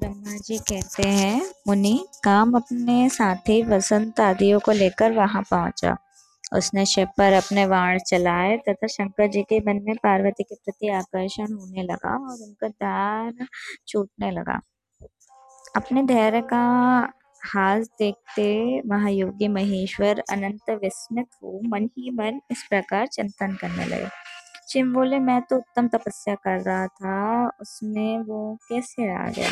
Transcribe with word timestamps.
जी 0.00 0.58
कहते 0.58 1.08
हैं, 1.08 1.50
मुनि, 1.68 2.06
काम 2.24 2.52
अपने 2.52 3.08
साथी 3.08 3.62
वसंत 3.62 4.20
आदियों 4.20 4.60
को 4.60 4.72
लेकर 4.72 5.12
वहाँ 5.12 5.42
पहुँचा। 5.42 5.96
उसने 6.56 6.86
शिव 6.86 7.08
पर 7.18 7.32
अपने 7.32 7.66
वाण 7.66 7.98
चलाए 7.98 8.56
तथा 8.56 8.86
शंकर 8.86 9.28
जी 9.28 9.42
के 9.42 9.60
मन 9.60 9.82
में 9.84 9.94
पार्वती 9.96 10.42
के 10.42 10.54
प्रति 10.54 10.88
आकर्षण 10.88 11.52
होने 11.52 11.82
लगा 11.82 12.14
और 12.30 12.42
उनका 12.42 12.68
ध्यान 12.68 13.46
छूटने 13.88 14.30
लगा। 14.30 14.60
अपने 15.76 16.02
धैर्य 16.02 16.40
का 16.40 16.62
हास 17.44 17.86
देखते 17.86 18.82
महायोगी 18.86 19.48
महेश्वर 19.48 20.22
अनंत 20.30 20.70
विस्मित 20.70 21.26
हो, 21.42 21.60
मन 21.64 21.84
ही 21.84 22.10
मन 22.10 22.40
इस 22.50 22.66
प्रकार 22.70 23.06
चिंतन 23.06 23.54
करने 23.54 23.84
लगे। 23.84 24.21
शिव 24.72 24.86
बोले 24.86 25.18
मैं 25.18 25.42
तो 25.42 25.56
उत्तम 25.56 25.88
तपस्या 25.88 26.34
कर 26.34 26.60
रहा 26.60 26.86
था। 26.86 27.46
उसमें 27.60 28.18
वो 28.18 28.58
कैसे 28.68 29.14
आ 29.14 29.28
गया? 29.28 29.50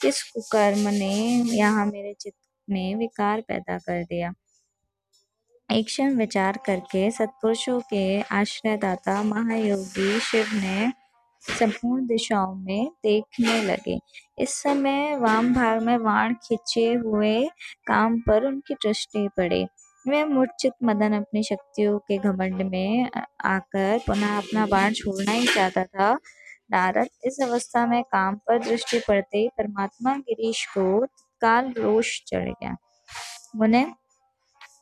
किस 0.00 0.22
कुकर्म 0.22 0.78
ने 0.78 1.14
यहाँ 1.56 1.86
मेरे 1.86 2.14
चित्त 2.20 2.38
में 2.70 2.94
विकार 2.96 3.40
पैदा 3.40 3.78
कर 3.78 4.04
दिया? 4.04 4.32
एक 5.72 5.86
क्षण 5.86 6.16
विचार 6.16 6.58
करके 6.66 7.10
सत्पुरुषों 7.10 7.80
के 7.80 8.20
आश्रयदाता 8.20 9.22
महायोगी 9.22 10.20
शिव 10.20 10.46
ने 10.54 10.92
संपूर्ण 11.58 12.06
दिशाओं 12.06 12.54
में 12.54 12.86
देखने 12.86 13.62
लगे। 13.62 13.98
इस 14.38 14.50
समय 14.50 15.16
वाम 15.16 15.54
भाग 15.54 15.82
में 15.82 15.98
वाण 15.98 16.34
खिंचे 16.34 16.92
हुए 16.94 17.48
काम 17.86 18.20
पर 18.20 18.44
उनकी 18.44 18.74
दृष्टि 18.74 19.28
पड़ी। 19.28 19.66
वह 20.06 20.24
मूर्छित 20.26 20.72
मदन 20.84 21.12
अपनी 21.14 21.42
शक्तियों 21.42 21.98
के 21.98 22.18
घमंड 22.18 22.62
में 22.62 23.10
आकर 23.46 23.98
पुनः 24.06 24.36
अपना 24.36 24.66
बाण 24.66 24.92
छोड़ना 24.92 25.32
ही 25.32 25.46
चाहता 25.46 25.84
था। 25.84 26.12
नारद, 26.70 27.08
इस 27.24 27.38
अवस्था 27.42 27.86
में 27.86 28.02
काम 28.04 28.36
पर 28.46 28.58
दृष्टि 28.58 28.98
पड़ते 28.98 29.38
ही 29.38 29.48
परमात्मा 29.58 30.14
गिरीश 30.18 30.64
को 30.68 31.04
तत्काल 31.04 31.72
रोष 31.78 32.18
चढ़ 32.26 32.48
गया। 32.50 32.76
उन्हें 33.60 33.86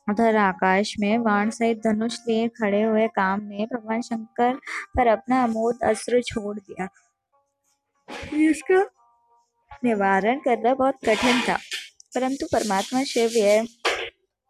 उधर 0.09 0.35
आकाश 0.37 0.93
में 0.99 1.23
बाण 1.23 1.49
सहित 1.49 1.77
धनुष 1.83 2.17
लिए 2.27 2.47
खड़े 2.57 2.81
हुए 2.81 3.07
काम 3.09 3.41
ने 3.43 3.65
भगवान 3.65 4.01
शंकर 4.01 4.53
पर 4.95 5.07
अपना 5.07 5.43
अमोद 5.43 5.79
अस्त्र 5.83 6.21
छोड़ 6.23 6.57
दिया। 6.57 6.87
इसका 8.41 8.81
निवारण 9.83 10.39
करना 10.39 10.73
बहुत 10.75 10.95
कठिन 11.05 11.41
था, 11.41 11.55
परंतु 12.15 12.45
परमात्मा 12.53 13.03
शिव 13.03 13.31
यह 13.35 13.65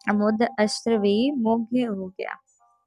अमोद 0.10 0.48
अस्त्र 0.60 0.98
भी 0.98 1.32
मुग्ध 1.32 1.78
हो 1.90 2.08
गया। 2.08 2.34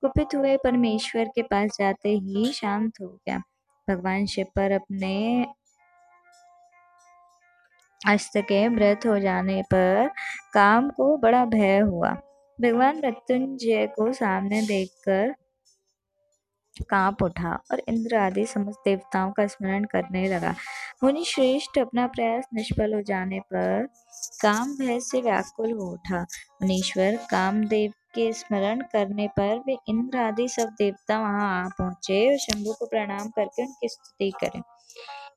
कुपित 0.03 0.29
हुए 0.35 0.57
परमेश्वर 0.57 1.25
के 1.25 1.43
पास 1.43 1.77
जाते 1.79 2.09
ही 2.09 2.53
शांत 2.53 2.93
हो 3.03 3.07
गया। 3.07 3.39
भगवान 3.89 4.27
शिव 4.27 4.47
पर 4.57 4.73
अपने 4.73 5.47
अस्त 8.07 8.37
के 8.37 8.69
व्रत 8.69 9.01
हो 9.07 9.19
जाने 9.19 9.63
पर 9.63 10.11
काम 10.55 10.91
को 10.91 11.17
बड़ा 11.17 11.45
भय 11.45 11.79
हुआ। 11.79 12.11
भगवान 12.59 12.97
मृत्युंजय 12.97 13.87
को 13.87 14.13
सामने 14.13 14.63
देखकर 14.63 15.35
काँप 16.83 17.23
उठा 17.23 17.53
और 17.73 17.83
इंद्र 17.89 18.17
आदि 18.17 18.47
समस्त 18.47 18.79
देवताओं 18.85 19.33
का 19.33 19.47
स्मरण 19.47 19.85
करने 19.85 20.29
लगा। 20.29 20.55
मुनि 21.05 21.25
श्रेष्ठ 21.25 21.79
अपना 21.79 22.07
प्रयास 22.07 22.45
निष्फल 22.55 22.95
हो 22.95 23.03
जाने 23.03 23.41
पर 23.41 23.89
काम 24.43 24.75
भय 24.77 25.01
से 25.01 25.21
व्याकुल 25.21 25.73
हो 25.73 25.93
उठा। 25.93 26.21
मुनीश्वर, 26.63 27.17
कामदेव 27.31 27.93
के 28.15 28.33
स्मरण 28.33 28.81
करने 28.81 29.29
पर 29.29 29.59
वे 29.59 29.77
इंद्र 29.89 30.19
आदि 30.19 30.49
सब 30.49 30.75
देवता 30.79 31.19
वहाँ 31.19 31.65
आ 31.65 31.69
पहुँचे 31.69 32.33
और 32.33 32.39
शंभु 32.39 32.73
को 32.73 32.87
प्रणाम 32.87 33.29
करके 33.29 33.63
उनकी 33.63 33.89
स्तुति 33.89 34.31
करें। 34.45 34.63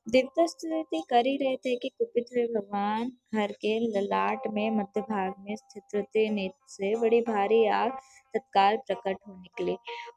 देवता 0.08 0.46
स्तुति 0.46 1.02
कर 1.10 1.26
ही 1.26 1.36
रहे 1.36 1.56
थे 1.56 1.76
कि 1.76 1.88
कुपित 1.88 2.24
हुए 2.32 2.46
भगवान, 2.46 3.12
हर 3.34 3.52
के 3.52 3.78
ललाट 3.80 4.40
में 4.48 4.70
मध्य 4.70 5.00
भाग 5.00 5.34
में 5.38 5.56
स्थित 5.56 5.82
से 6.68 7.00
बड़ी 7.00 7.20
भारी 7.20 7.66
आग 7.66 7.92
तत्काल 8.34 8.76
प्रकट 8.76 9.16
हो 9.28 9.34
निकली 9.34 9.72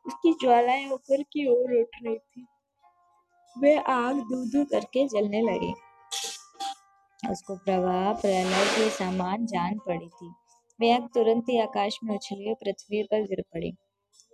उसकी 0.08 0.34
ज्वालाएँ 0.34 0.90
ऊपर 0.90 1.24
की 1.24 1.48
ओर 1.48 1.80
उठ 1.80 1.88
रही 2.04 2.18
थी। 2.18 2.46
वे 3.60 3.76
आग 3.78 4.16
दू 4.16 4.46
दू 4.46 4.66
करके 4.66 5.08
जलने 5.08 5.42
लगी। 5.42 5.74
उसको 7.32 7.56
प्रवाह, 7.56 8.14
प्रलय 8.14 8.66
के 8.66 8.90
समान 8.90 9.46
जान 9.46 9.78
पड़ी 9.78 10.08
थी। 10.08 10.32
वे 10.80 10.92
आग 10.92 11.08
तुरंत 11.14 11.46
ही 11.50 11.60
आकाश 11.60 12.00
में 12.04 12.16
उछली 12.16 12.50
और 12.50 12.56
पृथ्वी 12.56 13.04
पर 13.04 13.22
गिर 13.22 13.42
पड़ी। 13.42 13.74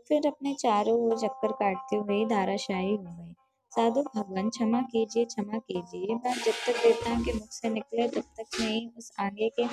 फिर 0.08 0.28
अपने 0.28 0.54
चारों 0.54 1.00
ओर 1.00 1.18
चक्कर 1.18 1.52
काटते 1.52 1.96
हुए 1.96 2.26
धाराशाही 2.26 2.96
हो 2.96 3.04
गई। 3.04 3.34
साधु 3.72 4.02
भगवान 4.16 4.50
क्षमा 4.50 4.82
कीजिए 4.82 5.26
क्षमा 5.26 5.58
कीजिए। 5.58 6.16
मैं 6.16 6.34
जब 6.34 6.52
तक 6.52 6.84
देवताओं 6.84 7.24
के 7.24 7.34
मुख 7.34 7.52
से 7.52 7.70
निकले, 7.70 8.08
तब 8.08 8.22
तक 8.22 8.60
नहीं, 8.62 8.90
उस 8.98 9.12
आगे 9.20 9.50
के 9.50 9.66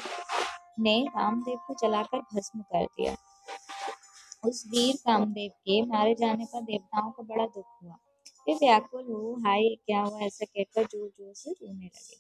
ने 0.83 1.07
कामदेव 1.09 1.59
को 1.67 1.75
जलाकर 1.75 2.19
भस्म 2.19 2.61
कर 2.61 2.85
दिया। 2.85 3.17
उस 4.45 4.65
वीर 4.69 4.97
कामदेव 4.97 5.51
के 5.51 5.81
मारे 5.83 6.15
जाने 6.15 6.45
पर 6.45 6.61
देवताओं 6.61 7.11
को 7.11 7.23
बड़ा 7.23 7.47
दुख 7.47 7.65
हुआ। 7.83 7.97
वे 8.49 8.55
व्याकुल 8.55 9.05
हो, 9.05 9.35
हाय, 9.47 9.69
क्या 9.87 10.01
हुआ? 10.01 10.21
ऐसा 10.21 10.45
कहकर 10.45 10.85
ज़ोर 10.85 11.09
ज़ोर 11.09 11.35
से 11.35 11.51
रोने 11.51 11.87
लगे। 11.87 12.17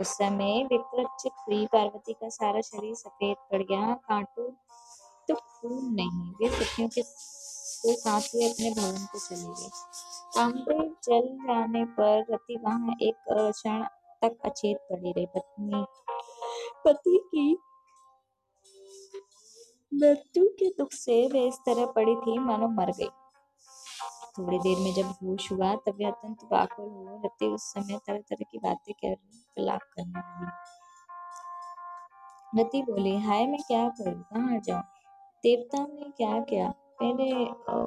उस 0.00 0.08
समय 0.08 0.64
विप्रचित 0.64 1.32
हुई, 1.48 1.66
पार्वती 1.66 2.12
का 2.12 2.28
सारा 2.28 2.60
शरीर 2.60 2.94
सफ़ेद 2.94 3.36
पड़ 3.52 3.62
गया। 3.62 3.94
कांटो 3.94 4.48
तो 5.28 5.34
खून 5.34 5.94
नहीं, 5.94 6.32
वे 6.32 6.48
सखियों 6.48 6.88
के 6.88 7.02
को 7.02 7.94
साथ 7.94 8.34
हुए 8.34 8.50
अपने 8.50 8.70
भवन 8.70 9.06
को 9.06 9.18
चले 9.18 9.42
गई 9.42 9.70
कामदेव 10.36 10.96
जल 11.04 11.38
जाने 11.46 11.84
पर 11.84 12.26
रति 12.30 12.56
वहाँ 12.56 12.96
एक 13.02 13.14
क्षण 13.30 13.84
तक 14.22 14.38
अचेत 14.44 14.76
पड़ी 14.76 15.12
रही। 15.12 15.26
पत्नी, 15.26 15.84
पति 16.84 17.20
की 17.34 17.58
मृत्यु 19.94 20.44
के 20.44 20.68
दुख 20.68 20.92
से 20.92 21.26
वे 21.26 21.48
इस 21.48 21.54
तरह 21.54 21.86
पड़ी 21.86 22.14
थी, 22.16 22.38
मानो 22.38 22.68
मर 22.68 22.90
गई। 22.90 23.08
थोड़ी 24.38 24.58
देर 24.58 24.78
में 24.78 24.94
जब 24.94 25.06
होश 25.06 25.52
हुआ, 25.52 25.74
तब 25.74 25.94
वे 25.96 26.04
अत्यंत 26.04 26.38
व्याकुल 26.44 26.86
हुए। 26.86 27.18
रति 27.24 27.46
उस 27.46 27.62
समय 27.62 27.98
तरह 28.06 28.18
तरह 28.18 28.44
की 28.52 28.58
बातें 28.58 28.94
कर 28.94 29.16
विलाप 29.58 29.80
करने 29.82 30.18
लगी। 30.18 30.50
रति 32.60 32.82
बोली, 32.82 33.16
हाय, 33.16 33.46
मैं 33.46 33.62
क्या 33.62 33.88
करूँ? 33.88 34.22
कहाँ 34.22 34.60
जाऊँ? 34.60 34.82
देवता 35.42 35.78
ने 35.78 36.10
क्या 36.10 36.40
किया 36.40 36.74
पहले 37.00 37.30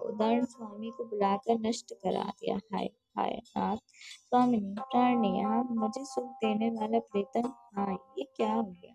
उदाहरण 0.07 0.45
स्वामी 0.45 0.89
को 0.97 1.03
बुलाकर 1.05 1.59
नष्ट 1.59 1.93
करा 2.03 2.23
दिया। 2.31 2.55
हाय 2.73 2.89
हाय 3.17 3.35
नाथ 3.47 3.77
स्वामिनी 3.77 4.75
प्राणी 4.81 5.41
आप 5.45 5.67
मुझे 5.71 6.03
सुख 6.05 6.29
देने 6.43 6.69
वाला 6.71 6.99
प्रीतम 7.11 7.47
हाँ 7.77 7.93
ये 8.19 8.23
क्या 8.35 8.53
हो 8.53 8.63
गया? 8.63 8.93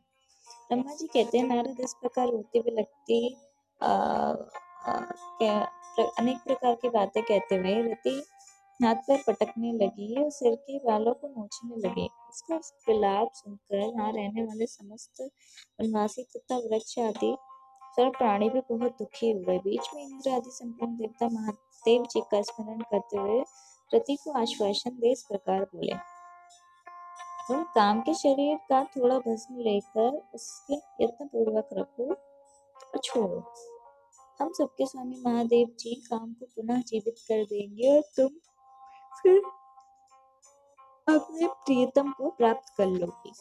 ब्रह्मा 0.69 0.95
जी 0.95 1.07
कहते 1.07 1.39
हैं 1.39 1.47
नारद 1.47 1.81
इस 1.81 1.95
प्रकार 2.01 2.29
रोते 2.29 2.59
हुए 2.59 2.73
लगती 2.77 3.19
अनेक 6.19 6.39
प्रकार 6.45 6.75
की 6.75 6.89
बातें 6.89 7.23
कहते 7.23 7.55
हुए 7.57 7.75
रति 7.83 8.23
हाथ 8.81 8.97
पर 9.09 9.23
पटकने 9.27 9.73
लगी 9.75 10.15
और 10.23 10.31
सिर 10.31 10.55
के 10.57 10.79
बालों 10.85 11.13
को 11.15 11.29
नोचने 11.29 11.77
लगे। 11.79 12.07
उसका 12.31 12.57
विलाप 12.89 13.33
सुनकर 13.35 13.87
वहाँ 13.87 14.13
रहने 14.13 14.43
वाले 14.43 14.67
समस्त 14.67 15.23
वनवासी 15.23 16.23
तथा 16.37 16.57
वृक्ष 16.59 16.99
आदि 16.99 17.33
सर्व 18.01 18.13
प्राणी 18.13 18.49
भी 18.51 18.61
बहुत 18.69 18.93
दुखी 18.99 19.31
हुए 19.31 19.59
बीच 19.59 19.89
में 19.95 20.03
इंद्र 20.03 20.31
आदि 20.31 20.51
संपूर्ण 20.51 20.97
देवता 20.97 21.27
महादेव 21.31 22.05
जी 22.13 22.21
का 22.31 22.41
स्मरण 22.43 22.81
करते 22.93 23.19
हुए 23.19 23.41
रति 23.91 24.17
को 24.17 24.33
आश्वासन 24.41 24.97
दे 25.01 25.11
इस 25.13 25.23
प्रकार 25.23 25.65
बोले, 25.65 25.95
तुम 27.49 27.63
काम 27.75 28.01
के 28.01 28.15
शरीर 28.15 28.57
का 28.71 28.83
थोड़ा 28.97 29.19
भस्म 29.19 29.61
लेकर 29.61 30.17
उसके 30.35 30.75
यत्न 31.05 31.27
पूर्वक 31.27 31.69
रखो 31.73 32.09
और 32.09 32.99
छोड़ो। 33.05 33.43
हम 34.41 34.53
सबके 34.53 34.87
स्वामी 34.87 35.23
महादेव 35.27 35.77
जी 35.81 35.95
काम 36.11 36.33
को 36.33 36.47
पुनः 36.47 36.83
जीवित 36.83 37.19
कर 37.29 37.45
देंगे 37.45 37.97
और 37.97 38.03
तुम 38.17 38.29
फिर 39.15 39.41
अपने 41.09 41.47
प्रियतम 41.47 42.13
को 42.13 42.31
प्राप्त 42.31 42.75
कर 42.79 42.87
लोगी। 42.89 43.33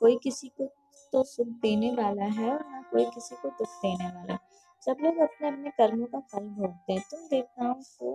कोई 0.00 0.18
किसी 0.22 0.48
को 0.50 0.72
तो 1.12 1.22
सुख 1.24 1.46
देने 1.62 1.90
वाला 1.92 2.24
है 2.32 2.50
और 2.50 2.64
ना 2.70 2.82
कोई 2.90 3.04
किसी 3.04 3.36
को 3.36 3.48
दुख 3.48 3.76
देने 3.82 4.06
वाला 4.06 4.38
सब 4.82 4.96
लोग 5.00 5.18
अपने 5.18 5.48
अपने 5.48 5.70
कर्मों 5.70 6.06
का 6.06 6.18
फल 6.32 6.44
भोगते 6.50 6.92
हैं। 6.92 7.02
तुम 7.10 7.20
देवताओं 7.28 7.74
को 7.74 8.12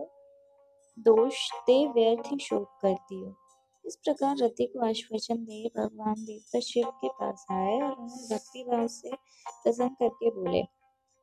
दोष 0.97 1.49
दे, 1.67 1.85
व्यर्थ 1.87 2.31
ही 2.31 2.37
शोक 2.39 2.77
करती 2.81 3.19
हो। 3.19 3.33
इस 3.85 3.95
प्रकार 3.95 4.35
रति 4.37 4.65
को 4.65 4.85
आश्वासन 4.85 5.43
दे, 5.45 5.71
भगवान 5.77 6.23
देवता 6.25 6.59
शिव 6.59 6.89
के 7.01 7.09
पास 7.09 7.45
आए 7.51 7.79
और 7.81 7.91
उन्हें 7.91 8.27
भक्ति 8.29 8.63
भाव 8.63 8.87
से 8.87 9.11
प्रसन्न 9.63 9.89
करके 9.89 10.29
बोले, 10.31 10.61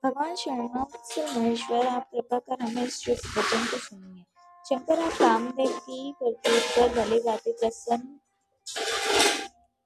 भगवान 0.02 0.34
से 0.34 0.50
महेश्वर, 0.50 1.86
आप 1.86 2.10
कृपा 2.10 2.38
कर 2.38 2.62
हमें 2.62 2.82
इस 2.82 2.98
शुभ 3.00 3.38
वचन 3.38 3.66
को 3.66 3.78
सुनिए। 3.78 4.24
शंकर, 4.64 5.00
आप 5.00 5.12
कामदेव 5.12 5.78
की 5.78 6.12
करतूत 6.12 6.62
पर 6.76 6.94
भली 6.94 7.20
बातें 7.20 7.52
प्रसन्न 7.52 8.18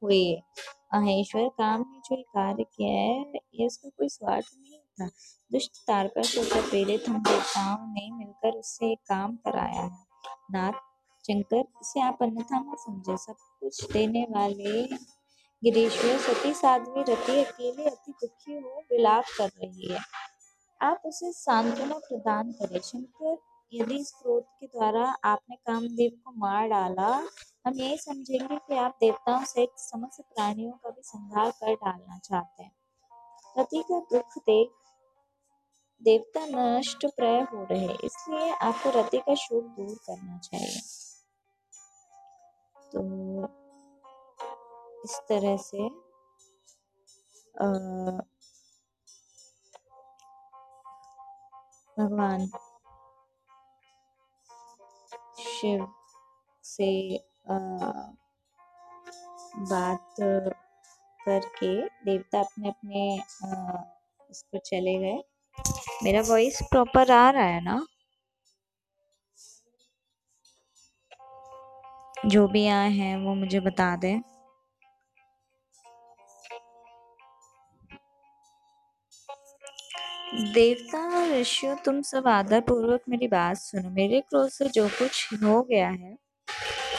हुए। 0.03 0.43
महेश्वर 0.95 1.49
काम 1.49 1.81
ने 1.81 1.99
जो 1.99 2.23
कार्य 2.23 2.65
किया 2.65 2.91
है, 2.91 3.33
ये 3.55 3.67
उसका 3.67 3.89
कोई 3.89 4.09
स्वार्थ 4.09 4.47
नहीं 4.59 4.79
था। 4.79 5.07
दुष्ट 5.53 5.77
तारका 5.87 6.23
से 6.23 6.71
प्रेरित 6.71 7.09
हम 7.09 7.23
देवताओं 7.23 7.87
ने 7.87 8.11
मिलकर 8.13 8.59
उससे 8.59 8.95
काम 8.95 9.37
कराया। 9.37 9.83
है 9.83 9.91
नाथ 10.51 10.73
शंकर, 11.27 11.65
इसे 11.83 12.01
आप 12.01 12.19
अन्यथा 12.23 12.59
न 12.59 12.75
समझे। 12.79 13.17
सब 13.17 13.37
कुछ 13.61 13.93
देने 13.93 14.27
वाले 14.31 14.87
गिरीश्वर 15.65 16.19
सती 16.19 16.55
साध्वी 16.55 17.01
रति, 17.01 17.45
अकेले 17.45 17.91
अति 17.91 18.13
दुखी 18.13 18.55
हो, 18.55 18.83
विलाप 18.91 19.25
कर 19.39 19.49
रही 19.49 19.93
है। 19.93 20.01
आप 20.83 21.03
उसे 21.07 21.33
सांत्वना 21.33 21.99
प्रदान 21.99 22.53
करें। 22.53 22.81
शंकर 22.81 23.37
यदि 23.73 23.97
इस 23.97 24.11
क्रोध 24.13 24.43
के 24.43 24.67
द्वारा 24.67 25.05
आपने 25.25 25.57
कामदेव 25.57 26.11
को 26.25 26.33
मार 26.39 26.69
डाला, 26.69 27.09
हम 27.67 27.75
यही 27.75 27.97
समझेंगे 27.99 28.57
कि 28.57 28.77
आप 28.77 28.97
देवताओं 29.01 29.45
सहित 29.45 29.71
समस्त 29.79 30.21
प्राणियों 30.25 30.73
का 30.73 30.91
भी 30.91 31.03
संहार 31.03 31.51
कर 31.51 31.75
डालना 31.75 32.19
चाहते 32.19 32.63
हैं। 32.63 32.73
रति 33.59 33.83
का 33.83 33.99
दुख 34.13 34.39
देख, 34.39 34.71
देवता 36.03 36.45
नष्ट 36.47 37.07
प्राय 37.07 37.41
हो 37.43 37.63
रहे, 37.71 37.93
इसलिए 38.05 38.51
आपको 38.53 38.91
रति 38.91 39.19
का 39.19 39.35
शोक 39.35 39.65
दूर 39.77 39.95
करना 40.07 40.39
चाहिए। 40.39 40.81
तो 42.93 43.01
इस 45.05 45.21
तरह 45.29 45.57
से 45.57 45.89
भगवान 51.97 52.49
शिव 55.39 55.87
से 56.65 56.89
बात 59.71 60.17
करके 61.21 61.71
देवता 62.05 62.41
अपने 62.41 62.69
अपने 62.69 63.19
उस 64.31 64.43
पर 64.43 64.59
चले 64.59 64.99
गए। 64.99 65.23
मेरा 66.05 66.21
वॉइस 66.21 66.59
प्रॉपर 66.63 67.11
आ 67.11 67.29
रहा 67.31 67.45
है 67.45 67.61
ना? 67.65 67.87
जो 72.27 72.47
भी 72.49 72.67
आए 72.69 72.91
हैं 72.91 73.17
वो 73.17 73.35
मुझे 73.35 73.61
बता 73.61 73.95
दें। 73.97 74.21
देवता 80.35 80.99
और 81.19 81.29
ऋषियों, 81.31 81.77
तुम 81.77 82.01
सब 82.03 82.29
आदर 82.29 82.61
पूर्वक 82.61 83.01
मेरी 83.09 83.29
बात 83.29 83.57
सुनो। 83.57 83.91
मेरे 83.91 84.21
क्रोध 84.21 84.49
से 84.49 84.69
जो 84.69 84.89
कुछ 84.89 85.29
हो 85.45 85.63
गया 85.63 85.89
है, 85.89 86.17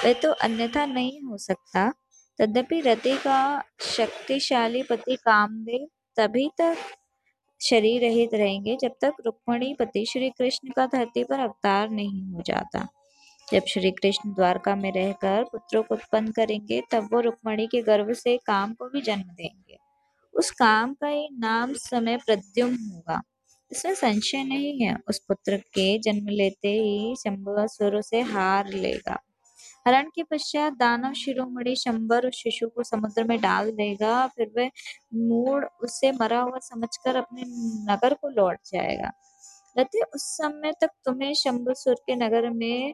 वह 0.06 0.13
तो 0.13 0.31
अन्यथा 0.31 0.85
नहीं 0.85 1.21
हो 1.21 1.38
सकता। 1.38 1.94
तद्यपि 2.39 2.81
रति 2.81 3.18
का 3.18 3.63
शक्तिशाली 3.79 4.83
पति 4.83 5.15
कामदेव 5.15 5.88
तभी 6.18 6.50
तक 6.57 6.77
शरीर 7.62 8.01
रहित 8.01 8.33
रहेंगे, 8.33 8.77
जब 8.81 8.91
तक 9.01 9.13
रुक्मणी 9.25 9.74
पति 9.74 10.06
श्री 10.06 10.29
कृष्ण 10.29 10.69
का 10.69 10.85
धरती 10.85 11.24
पर 11.24 11.39
अवतार 11.39 11.89
नहीं 11.89 12.21
हो 12.33 12.41
जाता। 12.41 12.88
जब 13.51 13.65
श्री 13.68 13.91
कृष्ण 13.91 14.33
द्वारका 14.33 14.75
में 14.75 14.91
रहकर 14.91 15.44
पुत्रों 15.44 15.83
को 15.83 15.95
उत्पन्न 15.95 16.31
करेंगे, 16.31 16.81
तब 16.91 17.09
वो 17.13 17.19
रुक्मणी 17.19 17.68
के 17.68 17.81
गर्भ 17.81 18.13
से 18.13 18.38
काम 18.38 18.74
को 18.74 18.89
भी 18.89 19.01
जन्म 19.01 19.24
देंगे। 19.24 19.87
उस 20.38 20.51
काम 20.51 20.94
का 20.94 21.07
ही 21.07 21.28
नाम 21.39 21.74
समय 21.74 22.18
प्रद्युम 22.18 22.74
होगा। 22.74 23.22
इसमें 23.72 23.94
संशय 23.95 24.44
नहीं 24.44 24.80
है, 24.81 24.95
उस 25.10 25.19
पुत्र 25.28 25.57
के 25.57 25.98
जन्म 26.00 26.30
लेते 26.30 26.69
ही 26.69 27.16
शंभुसुर 27.16 28.01
से 28.01 28.22
हार 28.24 28.69
लेगा। 28.74 29.18
हरण 29.86 30.10
के 30.16 30.24
पश्चात 30.24 30.74
दानव 30.74 31.13
शिरोमणि 31.13 31.75
शंबर 31.75 32.28
उस 32.28 32.36
शिशु 32.36 32.68
को 32.69 32.84
समुद्र 32.84 33.24
में 33.24 33.39
डाल 33.42 33.72
देगा, 33.72 34.28
फिर 34.28 34.51
वह 34.57 34.69
मूड 35.16 35.66
उसे 35.84 36.12
मरा 36.12 36.39
हुआ 36.42 36.60
समझकर 36.62 37.16
अपने 37.16 37.44
नगर 37.94 38.13
को 38.13 38.30
लौट 38.30 38.57
जाएगा। 38.66 39.12
रति, 39.80 40.01
उस 40.16 40.24
समय 40.38 40.74
तक 40.81 40.89
तुम्हें 41.06 41.34
शंभुसुर 41.36 41.95
के 42.07 42.16
नगर 42.16 42.50
में 42.51 42.94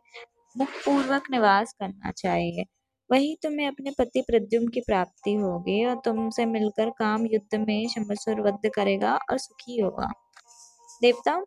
मुखपूर्वक 0.56 1.32
निवास 1.32 1.74
करना 1.74 2.12
चाहिए। 2.12 2.66
वही 3.10 3.36
तुम्हें 3.44 3.68
अपने 3.68 3.92
पति 3.92 4.22
प्रद्युम 4.22 4.68
की 4.68 4.82
प्राप्ति 4.82 5.34
होगी 5.34 5.84
और 5.86 5.96
तुमसे 6.06 6.46
मिलकर 6.46 6.90
काम 6.90 7.26
युद्ध 7.26 7.60
में 7.60 7.88
शंभुसुर 7.88 8.42
वध 8.42 8.70
करेगा 8.76 9.16
और 9.32 9.38
सुखी 9.38 9.80
होगा। 9.82 10.12
देवताओं 11.02 11.44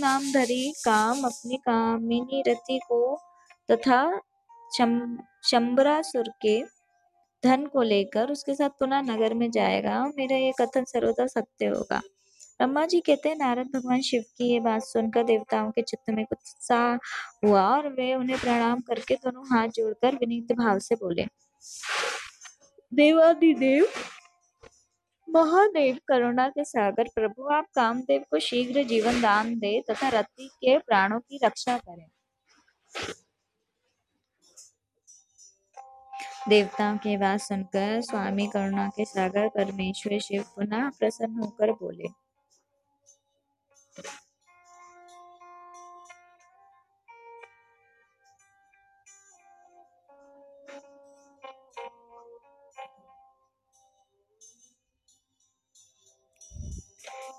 नाम 0.00 0.32
धरी 0.32 0.72
काम 0.84 1.24
अपनी 1.24 1.56
कामिनी 1.56 2.42
रति 2.48 2.78
को 2.88 3.16
तथा 3.70 4.02
शंबरासुर 4.72 6.28
के 6.42 6.60
धन 7.42 7.66
को 7.66 7.82
लेकर 7.82 8.30
उसके 8.30 8.54
साथ 8.54 8.70
पुनः 8.70 9.00
नगर 9.02 9.34
में 9.34 9.50
जाएगा 9.50 10.04
मेरा 10.18 10.36
ये 10.36 10.52
कथन 10.60 10.84
सर्वदा 10.84 11.26
सत्य 11.26 11.66
होगा। 11.66 12.00
ब्रह्मा 12.60 12.84
जी 12.86 12.98
कहते 13.00 13.28
हैं, 13.28 13.36
नारद 13.36 13.68
भगवान 13.74 14.00
शिव 14.02 14.22
की 14.38 14.50
ये 14.52 14.58
बात 14.60 14.82
सुनकर 14.82 15.22
देवताओं 15.24 15.70
के 15.70 15.82
चित्त 15.82 16.10
में 16.10 16.24
कुछ 16.24 16.38
उत्साह 16.38 16.94
हुआ 17.46 17.62
और 17.66 17.88
वे 17.88 18.14
उन्हें 18.14 18.38
प्रणाम 18.38 18.80
करके 18.80 19.14
दोनों 19.14 19.44
हाथ 19.48 19.68
जोड़कर 19.68 20.16
विनीत 20.16 20.52
भाव 20.52 20.78
से 20.78 20.94
बोले, 20.94 21.26
देवादिदेव, 22.92 23.86
महादेव, 25.28 25.98
करुणा 26.08 26.48
के 26.48 26.64
सागर 26.64 27.08
प्रभु, 27.14 27.48
आप 27.54 27.66
कामदेव 27.74 28.24
को 28.30 28.38
शीघ्र 28.40 28.84
जीवन 28.84 29.20
दान 29.22 29.54
दे 29.58 29.80
तथा 29.90 30.08
रति 30.18 30.48
के 30.54 30.78
प्राणों 30.78 31.20
की 31.20 31.40
रक्षा 31.44 31.78
करें। 31.78 32.06
देवताओं 36.48 36.96
की 36.98 37.16
बात 37.16 37.40
सुनकर 37.40 38.00
स्वामी 38.02 38.46
करुणा 38.46 38.88
के 38.88 39.04
सागर 39.04 39.48
परमेश्वर 39.48 40.18
शिव 40.20 40.44
पुनः 40.56 40.90
प्रसन्न 40.90 41.38
होकर 41.38 41.72
बोले 41.72 42.08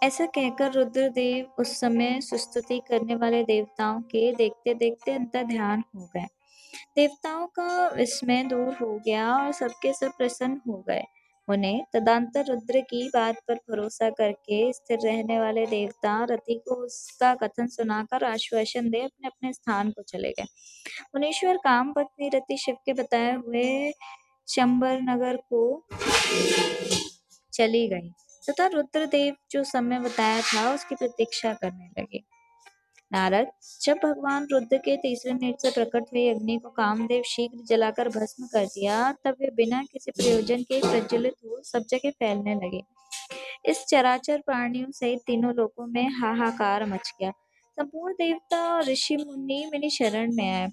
ऐसा 0.03 0.25
कहकर 0.25 0.71
रुद्रदेव 0.71 1.51
उस 1.59 1.79
समय 1.79 2.21
सुस्तुति 2.21 2.81
करने 2.87 3.15
वाले 3.15 3.43
देवताओं 3.43 4.01
के 4.01 4.31
देखते 4.35 4.73
देखते 4.73 5.11
अंतर 5.11 5.43
ध्यान 5.43 5.83
हो 5.95 6.09
गए। 6.15 6.25
देवताओं 6.95 7.47
का 7.47 7.87
विस्मय 7.89 8.43
दूर 8.43 8.73
हो 8.73 8.99
गया 9.05 9.37
और 9.37 9.51
सबके 9.51 9.93
सब 9.93 10.11
प्रसन्न 10.17 10.61
हो 10.67 10.83
गए। 10.89 11.03
उन्हें 11.51 11.83
तदांतर 11.93 12.55
की 12.81 13.07
बात 13.13 13.35
पर 13.47 13.55
भरोसा 13.69 14.09
करके 14.09 14.61
स्थिर 14.73 14.99
रहने 15.03 15.39
वाले 15.39 15.65
देवता 15.65 16.23
रति 16.23 16.55
को 16.67 16.75
उसका 16.75 17.33
कथन 17.35 17.67
सुनाकर 17.67 18.23
आश्वासन 18.23 18.89
दे 18.89 19.01
अपने 19.01 19.27
अपने 19.27 19.53
स्थान 19.53 19.91
को 19.91 20.01
चले 20.01 20.31
गए। 20.31 20.45
मुनीश्वर 21.15 21.57
काम 21.57 21.93
पत्नी 21.93 22.29
रति 22.29 22.57
शिव 22.57 22.75
के 22.85 22.93
बताए 22.93 23.35
हुए 23.35 23.91
शंबर 24.47 24.99
नगर 25.01 25.37
को 25.53 25.61
चली 27.53 27.87
गई 27.87 28.09
तथा 28.43 28.65
रुद्रदेव 28.67 29.35
जो 29.51 29.63
समय 29.63 29.99
बताया 29.99 30.41
था 30.41 30.73
उसकी 30.73 30.95
प्रतीक्षा 30.95 31.53
करने 31.53 31.89
लगे। 31.99 32.23
नारद, 33.13 33.47
जब 33.81 33.97
भगवान 34.03 34.47
रुद्र 34.51 34.77
के 34.77 34.97
तीसरे 34.97 35.33
नेत्र 35.33 35.69
से 35.69 35.71
प्रकट 35.71 36.03
हुई 36.13 36.29
अग्नि 36.29 36.57
को 36.57 36.69
कामदेव 36.69 37.23
शीघ्र 37.23 37.63
जलाकर 37.65 38.09
भस्म 38.09 38.45
कर 38.45 38.65
दिया, 38.65 39.11
तब 39.11 39.35
वे 39.41 39.49
बिना 39.49 39.83
किसी 39.83 40.11
प्रयोजन 40.11 40.63
के 40.63 40.79
प्रज्वलित 40.79 41.33
हो 41.45 41.61
सब 41.63 41.85
जगह 41.89 42.09
फैलने 42.09 42.55
लगे। 42.55 42.81
इस 43.65 43.85
चराचर 43.85 44.37
प्राणियों 44.37 44.91
सहित 44.91 45.19
तीनों 45.27 45.53
लोकों 45.53 45.87
में 45.87 46.09
हाहाकार 46.09 46.85
मच 46.85 47.13
गया। 47.19 47.31
संपूर्ण 47.77 48.13
देवता 48.13 48.73
और 48.73 48.83
ऋषि 48.83 49.17
मुनि 49.17 49.69
मेरी 49.71 49.89
शरण 49.89 50.35
में 50.35 50.49
आए। 50.49 50.71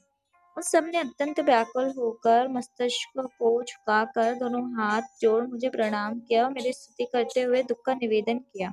उस 0.57 0.71
सबने 0.71 0.99
अत्यंत 0.99 1.41
व्याकुल 1.41 1.93
होकर 1.99 2.49
मस्तिष्क 2.49 3.21
को 3.39 3.63
झुकाकर 3.63 4.35
दोनों 4.35 4.63
हाथ 4.77 5.03
जोड़ 5.21 5.47
मुझे 5.47 5.69
प्रणाम 5.69 6.21
किया 6.21 6.45
और 6.45 6.53
मेरी 6.53 6.73
स्तुति 6.73 7.05
करते 7.05 7.43
हुए 7.43 7.63
दुख 7.63 7.85
का 7.87 7.95
निवेदन 7.95 8.39
किया। 8.39 8.73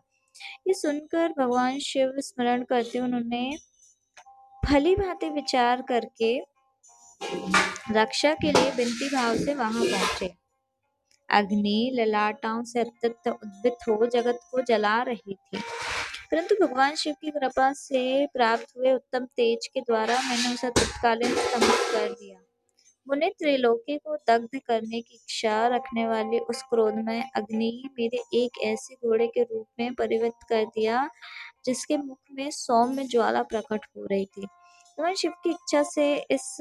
ये 0.67 0.73
सुनकर 0.73 1.33
भगवान 1.37 1.79
शिव 1.79 2.13
स्मरण 2.17 2.63
करते 2.63 2.99
उन्होंने 2.99 3.57
भली 4.65 4.95
भांति 4.95 5.29
विचार 5.29 5.81
करके 5.81 6.39
रक्षा 7.91 8.33
के 8.33 8.51
लिए 8.51 8.71
बिनती 8.71 9.15
भाव 9.15 9.35
से 9.35 9.53
वहाँ 9.53 9.85
पहुँचे। 9.85 10.33
अग्नि 11.29 11.91
ललाटाओं 11.93 12.63
से 12.63 12.79
अत्यंत 12.79 13.27
उद्भित 13.27 13.73
हो 13.73 14.05
जगत 14.05 14.39
को 14.51 14.61
जला 14.61 15.01
रही 15.01 15.33
थी। 15.33 15.57
परंतु 16.31 16.65
भगवान 16.65 16.95
शिव 16.95 17.13
की 17.21 17.31
कृपा 17.31 17.73
से 17.73 18.25
प्राप्त 18.25 18.67
हुए 18.77 18.93
उत्तम 18.93 19.25
तेज 19.25 19.67
के 19.67 19.81
द्वारा 19.81 20.21
मैंने 20.21 20.53
उसे 20.53 20.69
तत्कालीन 20.69 21.35
स्तंभित 21.35 21.91
कर 21.91 22.13
दिया। 22.13 22.39
मुने 23.07 23.29
त्रिलोकी 23.29 23.97
को 23.97 24.15
दग्ध 24.29 24.59
करने 24.67 25.01
की 25.01 25.15
इच्छा 25.15 25.67
रखने 25.67 26.05
वाली 26.07 26.39
उस 26.39 26.61
क्रोध 26.63 26.95
में 27.05 27.23
अग्नि 27.35 27.89
मेरे 27.99 28.23
एक 28.35 28.61
ऐसे 28.65 28.95
घोड़े 28.95 29.27
के 29.27 29.43
रूप 29.43 29.67
में 29.79 29.93
परिवर्तित 29.95 30.47
कर 30.49 30.65
दिया, 30.65 31.07
जिसके 31.65 31.97
मुख 31.97 32.19
में 32.31 32.49
सौम्य 32.51 33.03
ज्वाला 33.03 33.43
प्रकट 33.43 33.85
हो 33.97 34.05
रही 34.05 34.25
थी। 34.27 34.45
भगवान 34.45 35.13
शिव 35.15 35.31
की 35.43 35.49
इच्छा 35.49 35.83
से 35.83 36.13
इस 36.31 36.57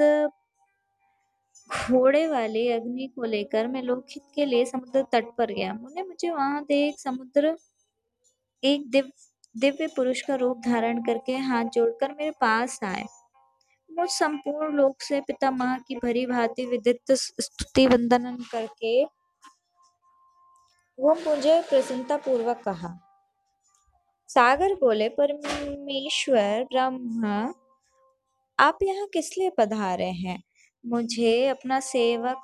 घोड़े 1.70 2.26
वाले 2.28 2.68
अग्नि 2.72 3.06
को 3.16 3.24
लेकर 3.24 3.66
मैं 3.66 3.82
लोकहित 3.82 4.22
के 4.34 4.44
लिए 4.44 4.64
समुद्र 4.64 5.02
तट 5.12 5.34
पर 5.38 5.52
गया। 5.52 5.72
मुने 5.74 6.02
मुझे 6.02 6.30
वहाँ 6.30 6.62
देख 6.64 6.98
समुद्र 6.98 7.56
एक 8.62 8.90
दिव्य 8.90 9.10
दिव्य 9.56 9.86
पुरुष 9.86 10.20
का 10.22 10.34
रूप 10.34 10.60
धारण 10.66 11.02
करके 11.02 11.36
हाथ 11.38 11.64
जोड़कर 11.64 12.12
मेरे 12.12 12.30
पास 12.40 12.78
आए। 12.84 13.04
मुझ 13.98 14.08
संपूर्ण 14.10 14.72
लोक 14.74 15.02
से 15.02 15.20
पितामह 15.20 15.78
की 15.78 15.96
भरी 15.96 16.26
भांति 16.26 16.66
विदित 16.66 17.12
स्तुति 17.12 17.86
वंदन 17.86 18.36
करके 18.52 19.04
वो 20.98 21.14
मुझे 21.14 21.60
प्रसन्नता 21.62 22.16
पूर्वक 22.16 22.62
कहा। 22.64 22.98
सागर 24.28 24.74
बोले, 24.74 25.08
परमेश्वर 25.08 26.64
ब्रह्मा, 26.64 27.54
आप 28.58 28.78
यहाँ 28.82 29.06
किस 29.06 29.38
लिए 29.38 29.50
पधारे 29.50 30.10
हैं? 30.10 30.42
मुझे 30.86 31.48
अपना 31.48 31.80
सेवक 31.80 32.40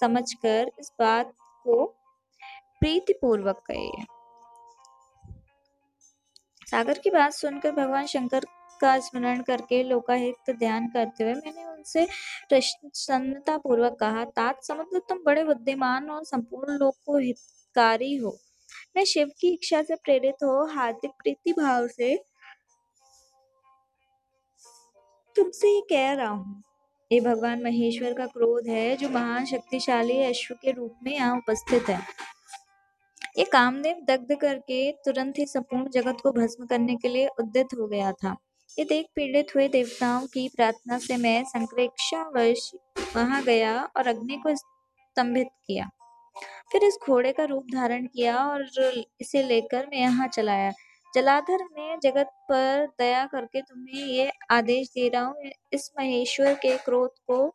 समझकर 0.00 0.70
इस 0.78 0.92
बात 0.98 1.32
को 1.64 1.84
प्रीति 2.80 3.12
पूर्वक 3.12 3.62
कहिए 3.66 4.04
सागर 6.66 6.98
की 6.98 7.10
बात 7.10 7.32
सुनकर 7.32 7.72
भगवान 7.72 8.06
शंकर 8.06 8.46
का 8.82 8.98
स्मरण 8.98 9.42
करके 9.42 9.82
लोकाहित 9.82 10.50
ध्यान 10.50 10.88
करते 10.88 11.24
हुए 11.24 11.34
मैंने 11.34 11.64
उनसे 11.64 12.06
प्रसन्नता 12.48 13.56
पूर्वक 13.58 13.96
कहा, 14.00 14.24
तात, 14.24 14.64
समुद्र 14.64 14.98
तुम 14.98 15.22
बड़े 15.26 15.44
बुद्धिमान 15.44 16.10
और 16.10 16.24
संपूर्ण 16.24 16.78
लोक 16.78 16.94
को 17.06 17.18
हितकारी 17.18 18.16
हो। 18.16 18.36
मैं 18.96 19.04
शिव 19.04 19.30
की 19.40 19.52
इच्छा 19.52 19.82
से 19.82 19.94
प्रेरित 19.94 20.44
हो, 20.44 20.66
हार्दिक 20.66 21.10
प्रीति 21.10 21.52
भाव 21.52 21.86
से 21.88 22.16
तुमसे 25.36 25.68
ये 25.68 25.80
कह 25.80 26.12
रहा 26.12 26.28
हूँ। 26.28 26.62
ये 27.10 27.20
भगवान, 27.20 27.62
महेश्वर 27.62 28.12
का 28.12 28.26
क्रोध 28.26 28.68
है, 28.68 28.96
जो 28.96 29.08
महान 29.08 29.44
शक्तिशाली 29.46 30.22
अश्व 30.22 30.54
के 30.54 30.72
रूप 30.72 30.98
में 31.02 31.12
यहाँ 31.12 31.36
उपस्थित 31.36 31.88
है। 31.88 32.00
ये 33.38 33.44
कामदेव 33.44 34.04
दग्ध 34.08 34.34
करके 34.40 34.90
तुरंत 35.04 35.38
ही 35.38 35.46
संपूर्ण 35.46 35.90
जगत 35.90 36.16
को 36.22 36.32
भस्म 36.32 36.66
करने 36.66 36.96
के 36.96 37.08
लिए 37.08 37.26
उद्यत 37.40 37.74
हो 37.74 37.86
गया 37.86 38.12
था। 38.12 38.36
ये 38.76 38.84
देख 38.84 39.06
पीड़ित 39.16 39.54
हुए 39.54 39.66
देवताओं 39.68 40.26
की 40.26 40.48
प्रार्थना 40.48 40.98
से 40.98 41.16
मैं 41.16 41.42
संक्रेक्षावश 41.44 42.70
वहाँ 43.16 43.42
गया 43.42 43.80
और 43.96 44.06
अग्नि 44.06 44.36
को 44.36 44.54
स्तंभित 44.56 45.48
किया। 45.66 45.88
फिर 46.72 46.84
इस 46.84 46.98
घोड़े 47.06 47.32
का 47.32 47.44
रूप 47.44 47.66
धारण 47.72 48.06
किया 48.06 48.36
और 48.44 48.64
इसे 49.20 49.42
लेकर 49.42 49.86
मैं 49.86 49.98
यहाँ 49.98 50.28
चलाया। 50.28 50.70
जलाधर 51.14 51.64
ने 51.70 51.96
जगत 52.02 52.30
पर 52.50 52.86
दया 52.98 53.24
करके 53.26 53.60
तुम्हें 53.60 54.04
ये 54.06 54.30
आदेश 54.50 54.88
दे 54.88 55.08
रहा 55.08 55.22
हूँ। 55.22 55.50
इस 55.72 55.90
महेश्वर 56.00 56.54
के 56.54 56.76
क्रोध 56.78 57.10
को 57.30 57.46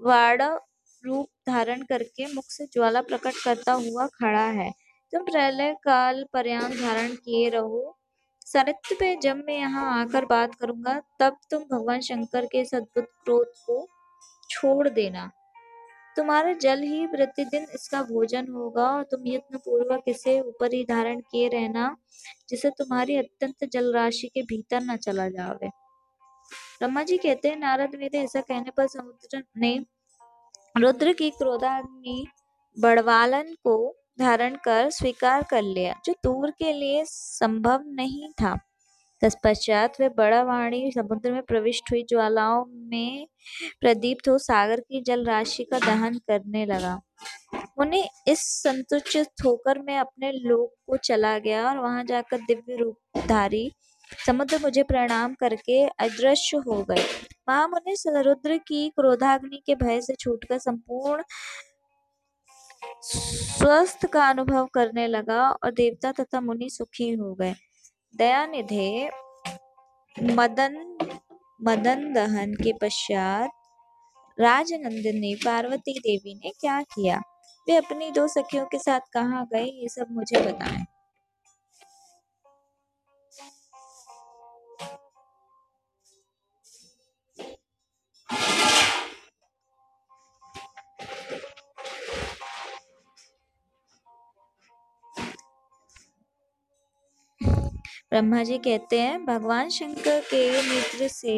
वाड़ 0.00 0.42
रूप 0.42 1.28
धारण 1.48 1.82
करके 1.82 2.32
मुख 2.34 2.44
से 2.48 2.66
ज्वाला 2.66 3.00
प्रकट 3.02 3.42
करता 3.44 3.72
हुआ 3.72 4.06
खड़ा 4.14 4.46
है। 4.52 4.70
तुम 5.12 5.24
प्रलय 5.24 5.74
काल 5.84 6.24
पर्याम 6.32 6.72
धारण 6.72 7.14
किए 7.14 7.48
रहो। 7.48 7.98
सरित्र 8.46 8.94
पे 8.94 9.14
जब 9.16 9.36
मैं 9.46 9.56
यहाँ 9.56 9.84
आकर 10.00 10.24
बात 10.24 10.54
करूँगा, 10.54 11.00
तब 11.20 11.36
तुम 11.50 11.62
भगवान 11.70 12.00
शंकर 12.00 12.46
के 12.46 12.64
सद्भुत 12.64 13.08
क्रोध 13.24 13.52
को 13.66 13.86
छोड़ 14.50 14.88
देना। 14.88 15.30
तुम्हारा 16.16 16.52
जल 16.52 16.82
ही 16.82 17.06
प्रतिदिन 17.06 17.66
इसका 17.74 18.02
भोजन 18.02 18.48
होगा 18.48 18.86
और 18.88 19.02
तुम 19.02 19.26
यत्न 19.26 19.58
पूर्वक 19.58 20.02
इसे 20.08 20.38
ऊपर 20.40 20.74
ही 20.74 20.84
धारण 20.84 21.20
किए 21.20 21.48
रहना 21.48 21.94
जिसे 22.48 22.70
तुम्हारी 22.70 23.16
अत्यंत 23.16 23.64
जल 23.72 23.92
राशि 23.94 24.30
के 24.34 24.42
भीतर 24.42 24.82
न 24.82 24.96
चला 24.96 25.28
जावे। 25.28 25.68
ब्रह्मा 26.78 27.02
जी 27.02 27.16
कहते 27.16 27.48
हैं, 27.48 27.58
नारद 27.58 27.94
वेद 27.94 28.14
ऐसा 28.14 28.40
कहने 28.40 28.70
पर 28.70 28.86
समुद्र 28.86 29.42
ने 29.56 29.78
रुद्र 30.78 31.12
की 31.12 31.30
क्रोधाग्नि 31.30 32.26
बड़वालन 32.76 33.54
को 33.64 33.76
धारण 34.18 34.54
कर 34.54 34.90
स्वीकार 34.90 35.42
कर 35.42 35.62
लिया, 35.62 35.94
जो 36.04 36.12
दूर 36.12 36.50
के 36.50 36.72
लिए 36.72 37.04
संभव 37.04 37.82
नहीं 37.86 38.28
था। 38.30 38.56
तत्पश्चात 39.22 40.00
वे 40.00 40.08
बड़ा 40.08 40.42
वाणी 40.42 40.92
समुद्र 40.92 41.32
में 41.32 41.42
प्रविष्ट 41.42 41.90
हुई, 41.90 42.02
ज्वालाओं 42.02 42.64
में 42.66 43.26
प्रदीप्त 43.80 44.28
हो 44.28 44.38
सागर 44.38 44.80
की 44.80 45.02
जल 45.02 45.24
राशि 45.24 45.64
का 45.64 45.78
दहन 45.78 46.14
करने 46.14 46.66
लगा। 46.66 47.00
उन्हें 47.78 48.08
इस 48.28 48.38
संतुष्ट 48.38 49.44
होकर 49.44 49.78
मैं 49.78 49.98
अपने 49.98 50.32
लोक 50.32 50.74
को 50.86 50.96
चला 50.96 51.38
गया 51.38 51.68
और 51.68 51.78
वहाँ 51.78 52.04
जाकर 52.04 52.38
दिव्य 52.38 52.76
रूपधारी 52.76 53.70
समुद्र 54.26 54.58
मुझे 54.62 54.82
प्रणाम 54.82 55.34
करके 55.34 55.86
अदृश्य 55.86 56.56
हो 56.56 56.82
गए। 56.82 57.04
वहाँ 57.48 57.68
मुनि 57.68 57.94
रुद्र 58.22 58.58
की 58.58 58.88
क्रोधाग्नि 58.88 59.62
के 59.66 59.74
भय 59.74 60.00
से 60.00 60.14
छूटकर 60.14 60.58
संपूर्ण 60.58 61.22
स्वस्थ 63.02 64.06
का 64.06 64.28
अनुभव 64.28 64.66
करने 64.66 65.06
लगा 65.06 65.40
और 65.50 65.72
देवता 65.72 66.12
तथा 66.12 66.40
मुनि 66.40 66.70
सुखी 66.70 67.10
हो 67.10 67.34
गए। 67.34 67.54
दयानिधे 68.14 69.10
मदन 70.16 70.76
मदन 71.60 72.12
दहन 72.12 72.54
के 72.54 72.72
पश्चात 72.72 73.50
राजनंदिनी 74.38 75.34
पार्वती 75.34 75.98
देवी 75.98 76.34
ने 76.34 76.50
क्या 76.50 76.80
किया? 76.82 77.20
वे 77.66 77.76
अपनी 77.76 78.10
दो 78.10 78.26
सखियों 78.28 78.64
के 78.66 78.78
साथ 78.78 79.00
कहाँ 79.12 79.46
गए, 79.52 79.64
ये 79.64 79.88
सब 79.88 80.06
मुझे 80.10 80.40
बताएँ। 80.40 80.84
ब्रह्मा 98.14 98.42
जी 98.42 98.56
कहते 98.58 98.98
हैं, 99.00 99.24
भगवान 99.26 99.68
शंकर 99.68 100.20
के 100.20 100.40
नेत्र 100.62 101.06
से 101.08 101.34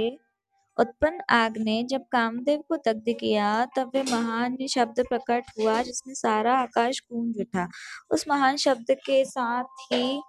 उत्पन्न 0.76 1.20
आग 1.30 1.56
ने 1.58 1.82
जब 1.82 2.00
कामदेव 2.12 2.62
को 2.68 2.76
दग्ध 2.76 3.04
किया, 3.20 3.64
तब 3.76 3.90
वे 3.94 4.02
महान 4.02 4.56
शब्द 4.66 5.00
प्रकट 5.08 5.44
हुआ, 5.60 5.82
जिसमें 5.82 6.14
सारा 6.14 6.56
आकाश 6.56 7.00
गूंज 7.12 7.40
उठा। 7.40 7.66
उस 8.10 8.24
महान 8.28 8.56
शब्द 8.56 8.90
के 9.06 9.24
साथ 9.24 9.64
ही 9.92 10.20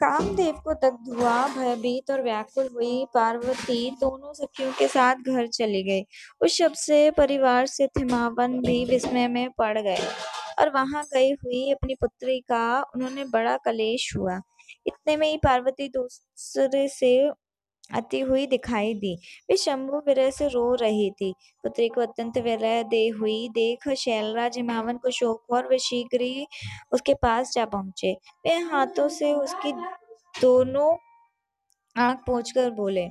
कामदेव 0.00 0.60
को 0.64 0.74
दग्ध 0.74 1.08
हुआ, 1.14 1.48
भयभीत 1.48 2.10
और 2.10 2.22
व्याकुल 2.22 2.68
हुई 2.74 3.04
पार्वती 3.14 3.90
दोनों 3.90 4.32
सखियों 4.34 4.72
के 4.72 4.88
साथ 4.88 5.14
घर 5.26 5.46
चली 5.48 5.82
गई 5.82 6.04
उस 6.40 6.56
शब्द 6.56 6.76
से 6.76 7.10
परिवार 7.10 7.66
से 7.66 7.86
थिमावन 7.98 8.58
भी 8.60 8.84
विस्मय 8.84 9.28
में 9.28 9.48
पड़ 9.58 9.78
गए 9.78 10.06
और 10.60 10.70
वहाँ 10.70 11.02
गई 11.14 11.32
हुई 11.32 11.70
अपनी 11.72 11.94
पुत्री 11.94 12.38
का 12.40 12.80
उन्होंने 12.94 13.24
बड़ा 13.24 13.56
कलेश 13.56 14.12
हुआ। 14.16 14.40
इतने 14.86 15.16
में 15.16 15.28
ही 15.30 15.36
पार्वती 15.36 15.88
दूसरे 15.88 16.88
से 16.88 17.30
आती 17.90 18.20
हुई 18.20 18.46
दिखाई 18.46 18.94
दी। 18.94 19.14
वे 19.50 19.56
शंभु 19.56 19.98
विरह 20.06 20.30
से 20.30 20.48
रो 20.48 20.74
रही 20.74 21.10
थी। 21.10 21.32
पुत्री 21.64 21.88
को 21.88 22.00
अत्यंत 22.00 22.38
विरह 22.38 22.82
दे 22.82 23.06
हुई 23.08 23.48
देख 23.48 23.88
शैलराज 23.88 24.56
हिमावन 24.56 24.96
को 24.96 25.10
शोक 25.10 25.50
और 25.50 25.68
वे 25.68 25.78
शीघ्र 25.78 26.20
ही 26.20 26.46
उसके 26.92 27.14
पास 27.14 27.52
जा 27.54 27.64
पहुँचे। 27.66 28.12
वे 28.46 28.56
हाथों 28.64 29.08
से 29.08 29.32
उसकी 29.34 29.72
दोनों 30.40 30.96
आँख 31.96 32.18
पहुंचकर 32.26 32.70
बोले, 32.70 33.06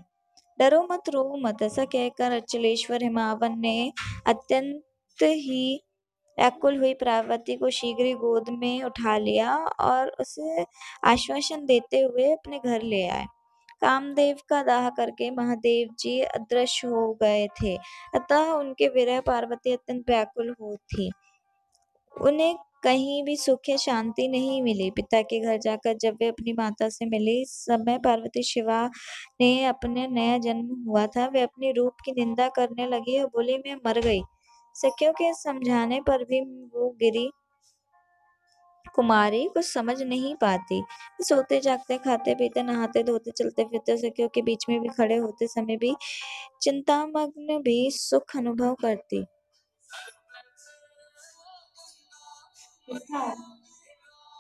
डरो 0.60 0.82
मत, 0.92 1.10
रो 1.10 1.24
मत, 1.38 1.62
ऐसा 1.62 1.86
कहकर 1.86 2.32
अचलेश्वर 2.32 3.04
हिमावन 3.04 3.60
ने 3.60 3.92
अत्यंत 4.28 5.24
ही 5.24 5.82
व्याकुल 6.38 6.77
हुई 6.77 6.94
पार्वती 6.94 7.56
को 7.56 7.70
शीघ्र 7.70 8.13
गोद 8.17 8.50
में 8.50 8.84
उठा 8.84 9.17
लिया 9.17 9.56
और 9.82 10.10
उसे 10.20 10.65
आश्वासन 11.06 11.65
देते 11.65 12.00
हुए 12.01 12.32
अपने 12.34 12.60
घर 12.60 12.82
ले 12.84 13.08
आए। 13.08 13.25
कामदेव 13.82 14.38
का 14.50 14.62
दाह 14.63 14.89
करके 14.89 15.29
महादेव 15.32 15.89
जी 16.00 16.20
अदृश्य 16.22 16.88
हो 16.88 17.13
गए 17.13 17.48
थे, 17.62 17.75
अतः 18.15 18.51
उनके 18.51 18.88
विरह 18.88 19.20
पार्वती 19.22 19.74
अत्यंत 19.74 20.10
व्याकुल 20.10 20.56
हो 20.62 20.75
थी। 20.75 21.12
उन्हें 22.15 22.56
कहीं 22.84 23.24
भी 23.24 23.36
सुख 23.38 23.70
या 23.70 23.75
शांति 23.77 24.27
नहीं 24.27 24.62
मिली। 24.62 24.89
पिता 24.91 25.22
के 25.22 25.39
घर 25.39 25.58
जाकर 25.58 25.94
जब 25.94 26.17
वे 26.22 26.27
अपनी 26.27 26.53
माता 26.53 26.89
से 26.89 27.06
मिली 27.06 27.44
समय 27.46 27.98
पार्वती 27.98 28.44
शिवा 28.44 28.84
ने 29.41 29.50
अपने 29.65 30.08
नया 30.08 30.38
जन्म 30.38 30.84
हुआ 30.88 31.06
था। 31.08 31.27
वे 31.27 31.41
अपनी 31.41 31.72
रूप 31.72 32.01
की 32.06 32.12
निंदा 32.12 32.48
करने 32.50 32.88
लगी 32.88 33.20
और 33.20 33.27
बोली, 33.27 33.58
मैं 33.58 33.75
मर 33.86 34.00
गई। 34.01 34.22
सखियों 34.77 35.13
के 35.13 35.34
समझाने 35.34 36.01
पर 36.01 36.24
भी 36.24 36.41
वो 36.74 36.89
गिरी। 37.00 37.29
कुमारी 38.96 39.43
कुछ 39.53 39.65
समझ 39.65 40.01
नहीं 40.01 40.34
पाती। 40.36 40.81
सोते 41.22 41.60
जागते 41.60 41.98
खाते 41.98 42.36
पीते 42.36 42.63
नहाते 42.63 43.03
धोते 43.03 43.31
चलते 43.31 43.63
फिरते 43.63 43.98
सखियों 43.98 44.29
के 44.29 44.41
बीच 44.41 44.65
में 44.69 44.79
भी 44.81 44.89
खड़े 44.89 45.17
होते 45.17 45.48
समय 45.48 45.77
भी 45.77 45.96
चिंतामग्न 46.62 47.60
भी 47.62 47.79
सुख 47.91 48.36
अनुभव 48.38 48.74
करती। 48.81 49.25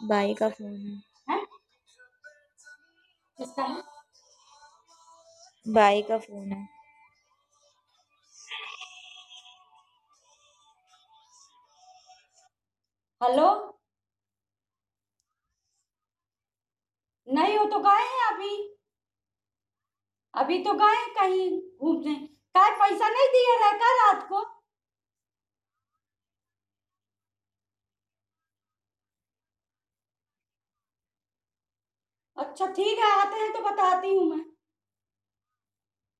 बाई 0.07 0.33
का 0.33 0.49
फ़ोन 0.49 0.73
है, 0.73 1.01
है? 1.29 1.45
बाई 5.65 6.01
का 6.01 6.17
फ़ोन 6.17 6.51
है। 6.51 6.76
हेलो? 13.21 13.47
नहीं 17.27 17.57
हो 17.57 17.63
तो 17.65 17.79
गए 17.79 18.03
हैं 18.05 18.25
अभी। 18.27 18.49
अभी 20.33 20.57
तो 20.63 20.73
गए 20.73 21.05
कहीं 21.15 21.49
घूमने। 21.79 22.13
काय 22.55 22.71
पैसा 22.79 23.09
नहीं 23.09 23.27
दिया 23.29 23.55
रहेगा 23.59 23.91
रात 24.01 24.27
को? 24.29 24.43
अच्छा 32.37 32.65
ठीक 32.69 32.99
है, 32.99 33.11
आते 33.19 33.39
हैं 33.39 33.51
तो 33.53 33.61
बताती 33.61 34.15
हूँ 34.15 34.25
मैं। 34.29 34.43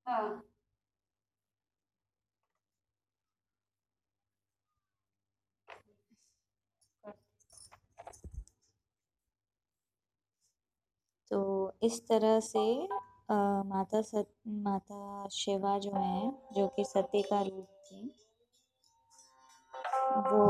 हाँ। 0.07 0.41
तो 11.31 11.39
इस 11.83 11.99
तरह 12.07 12.39
से 12.39 12.61
माता 13.31 14.01
सत, 14.01 14.27
माता 14.47 15.27
शिवा 15.31 15.77
जो 15.79 15.91
है, 15.95 16.31
जो 16.55 16.67
कि 16.67 16.83
सती 16.85 17.21
का 17.21 17.41
रूप 17.41 17.67
थी, 17.85 18.01
वो 20.27 20.43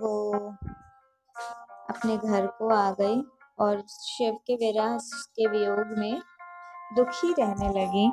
वो 0.00 0.12
अपने 1.90 2.16
घर 2.16 2.46
को 2.58 2.68
आ 2.74 2.90
गई 3.00 3.22
और 3.58 3.82
शिव 3.88 4.38
के 4.46 4.54
विरह 4.56 4.98
के 5.36 5.46
वियोग 5.48 5.98
में 5.98 6.20
दुखी 6.96 7.32
रहने 7.32 7.68
लगी। 7.80 8.10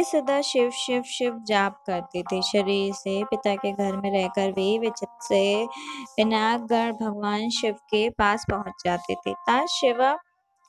वे 0.00 0.04
सदा 0.04 0.40
शिव 0.40 0.70
शिव 0.74 1.02
शिव 1.06 1.34
जाप 1.46 1.74
करते 1.86 2.22
थे। 2.22 2.40
शरीर 2.42 2.92
से, 2.94 3.24
पिता 3.24 3.54
के 3.54 3.72
घर 3.72 3.96
में 3.96 4.10
रहकर 4.10 4.52
वे 4.52 4.78
विचित 4.78 5.08
से 5.22 5.64
विनायकगढ़ 5.64 6.92
भगवान 6.92 7.48
शिव 7.50 7.74
के 7.90 8.08
पास 8.10 8.46
पहुँच 8.50 8.82
जाते 8.84 9.14
थे 9.14 9.32
ता 9.46 9.64
शिवा 9.66 10.16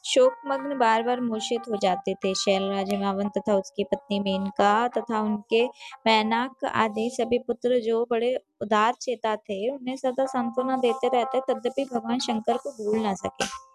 शोकमग्न 0.05 0.77
बार 0.77 1.03
बार 1.03 1.21
मूर्छित 1.21 1.69
हो 1.69 1.77
जाते 1.77 2.13
थे। 2.15 2.33
शैलराज 2.35 2.91
हिमावन 2.91 3.29
तथा 3.29 3.55
उसकी 3.55 3.83
पत्नी 3.83 4.19
मेनका 4.19 4.88
तथा 4.97 5.21
उनके 5.21 5.65
मैनाक 6.07 6.65
आदि 6.75 7.09
सभी 7.13 7.39
पुत्र 7.39 7.79
जो 7.79 8.05
बड़े 8.11 8.35
उदार 8.61 8.93
चेता 9.01 9.35
थे, 9.35 9.67
उन्हें 9.69 9.95
सदा 9.95 10.25
सांत्वना 10.27 10.77
देते 10.77 11.17
रहते 11.17 11.41
तद्यपि 11.50 11.89
भगवान 11.93 12.19
शंकर 12.19 12.57
को 12.57 12.71
भूल 12.73 13.00
ना 13.00 13.13
सके। 13.15 13.71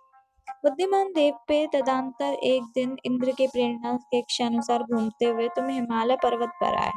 बुद्धिमान 0.65 1.13
देव 1.13 1.35
पे 1.49 1.67
तदांतर 1.73 2.33
एक 2.45 2.63
दिन 2.75 2.97
इंद्र 3.07 3.33
के 3.33 3.47
प्रेरणा 3.47 3.97
के 4.15 4.45
अनुसार 4.45 4.83
घूमते 4.85 5.25
हुए 5.27 5.49
तुम 5.57 5.69
हिमालय 5.69 6.17
पर्वत 6.23 6.53
पर 6.61 6.77
आए। 6.77 6.93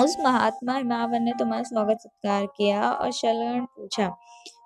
उस 0.00 0.16
महात्मा 0.20 0.76
हिमावन 0.76 1.22
ने 1.22 1.32
तुम्हारा 1.38 1.62
स्वागत 1.62 2.00
सत्कार 2.00 2.46
किया 2.56 2.90
और 2.90 3.10
शरण 3.12 3.64
पूछा, 3.66 4.08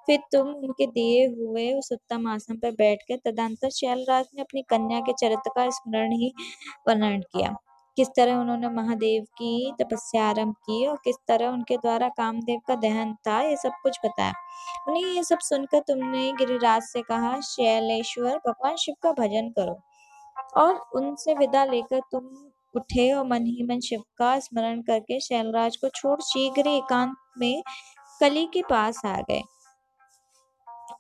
फिर 0.07 0.19
तुम 0.33 0.49
उनके 0.49 0.87
दिए 0.89 1.27
हुए 1.29 1.73
उस 1.73 1.89
उत्तम 1.93 2.29
आसन 2.29 2.57
पर 2.57 2.71
बैठ 2.75 3.13
तदंतर 3.19 3.71
शैलराज 3.71 4.27
ने 4.35 4.43
अपनी 4.43 4.63
कन्या 4.71 5.01
के 5.01 5.13
चरित्र 5.21 5.51
का 5.51 5.69
स्मरण 5.71 6.13
ही 6.13 6.33
वर्णन 6.89 7.21
किया। 7.33 7.55
किस 8.01 8.09
तरह 8.09 8.35
उन्होंने 8.35 8.69
महादेव 8.69 9.23
की 9.23 9.73
तपस्या 9.81 10.29
आरंभ 10.29 10.55
की 10.55 10.87
और 10.87 10.97
किस 10.97 11.17
तरह 11.29 11.49
उनके 11.49 11.77
द्वारा 11.77 12.09
कामदेव 12.09 12.61
का 12.69 12.75
दहन 12.75 13.13
था, 13.27 13.41
ये 13.41 13.57
सब 13.57 13.73
कुछ 13.83 13.99
बताया। 14.05 14.33
उन्हें 14.89 15.05
ये 15.05 15.23
सब 15.23 15.39
सुनकर 15.39 15.81
तुमने 15.81 16.33
गिरिराज 16.33 16.83
से 16.83 17.03
कहा, 17.03 17.41
शैलेश्वर, 17.41 18.37
भगवान 18.37 18.77
शिव 18.77 18.95
का 19.03 19.13
भजन 19.13 19.51
करो। 19.51 19.79
और 20.57 20.75
उनसे 20.95 21.35
विदा 21.35 21.65
लेकर 21.65 22.01
तुम 22.13 22.31
उठे 22.77 23.13
और 23.13 23.27
मन 23.27 23.47
ही 23.47 23.63
मन 23.63 23.81
शिव 23.81 24.03
का 24.19 24.39
स्मरण 24.39 24.83
करके 24.83 25.21
शैलराज 25.21 25.77
को 25.77 25.89
छोड़ 25.89 26.21
शीघ्र 26.21 26.69
एकांत 26.69 27.17
में 27.39 27.63
कली 28.21 28.47
के 28.47 28.63
पास 28.63 29.05
आ 29.07 29.17
गए। 29.21 29.43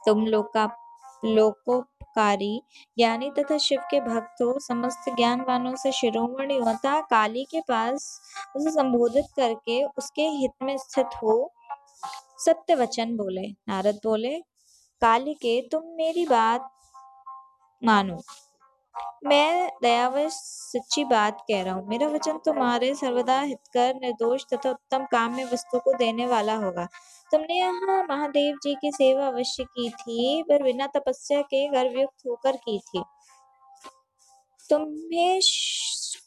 तुम 0.06 0.26
लोग 0.26 0.52
का 0.54 0.66
लोकोपकारी 2.16 2.62
ज्ञानी 2.98 3.30
तथा 3.30 3.58
शिव 3.58 3.80
के 3.90 4.00
भक्तों, 4.00 4.58
समस्त 4.58 5.16
ज्ञानवानों 5.16 5.76
से 5.76 5.92
शिरोमणि 5.92 6.56
होता 6.56 7.00
काली 7.00 7.44
के 7.44 7.60
पास 7.60 8.20
उसे 8.56 8.70
संबोधित 8.70 9.24
करके 9.36 9.84
उसके 9.84 10.22
हित 10.22 10.50
में 10.62 10.78
स्थित 10.78 11.06
हो। 11.22 11.52
सत्य 12.38 12.74
वचन 12.74 13.16
बोले। 13.16 13.50
नारद 13.68 13.94
बोले, 14.04 14.40
काली 15.00 15.34
के, 15.34 15.68
तुम 15.72 15.82
मेरी 15.84 16.26
बात 16.26 16.70
मानो। 17.84 18.22
मैं 19.26 19.70
दयावश 19.82 20.32
सच्ची 20.32 21.04
बात 21.04 21.40
कह 21.40 21.62
रहा 21.62 21.74
हूँ। 21.74 21.88
मेरा 21.88 22.06
वचन 22.06 22.38
तुम्हारे 22.38 22.94
सर्वदा 22.94 23.40
हितकर, 23.40 23.94
निर्दोष 23.94 24.44
तथा 24.54 24.70
उत्तम 24.70 25.04
काम 25.04 25.36
में 25.36 25.44
वस्तु 25.44 25.78
को 25.78 25.92
देने 25.92 26.26
वाला 26.26 26.54
होगा। 26.54 26.88
तुमने 27.32 27.54
यहाँ 27.54 28.04
महादेव 28.04 28.56
जी 28.62 28.74
की 28.74 28.90
सेवा 28.90 29.26
अवश्य 29.26 29.64
की 29.64 29.90
थी, 29.90 30.42
पर 30.42 30.62
बिना 30.62 30.86
तपस्या 30.86 31.42
के 31.42 31.68
गर्भयुक्त 31.68 32.26
होकर 32.26 32.56
की 32.56 32.78
थी। 32.78 33.02
तुम्हें 34.70 35.38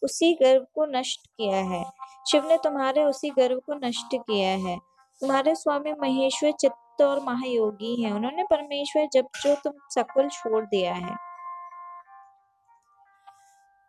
उसी 0.04 0.34
गर्व 0.34 0.66
को 0.76 0.86
नष्ट 0.86 1.28
किया 1.28 1.58
है। 1.58 1.84
शिव 2.32 2.48
ने 2.48 2.58
तुम्हारे 2.58 3.04
उसी 3.04 3.30
गर्व 3.30 3.60
को 3.60 3.88
नष्ट 3.88 4.16
किया 4.16 4.50
है। 4.50 4.78
तुम्हारे 5.22 5.56
स्वामी 5.56 5.92
महेश्वर 5.92 6.52
चित्त 6.52 7.02
और 7.02 7.20
महायोगी 7.20 8.04
हैं। 8.04 8.12
उन्होंने 8.12 8.44
परमेश्वर 8.44 9.08
जब 9.14 9.26
जो 9.44 9.56
तुम 9.56 9.74
सकुल 9.90 10.30
छोड़ 10.30 10.66
दिया 10.66 10.94
है। 10.94 11.33